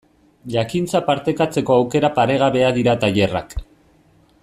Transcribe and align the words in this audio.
Jakintza 0.53 1.01
partekatzeko 1.09 1.75
aukera 1.81 2.11
paregabea 2.17 2.73
dira 2.79 2.97
tailerrak. 3.05 3.55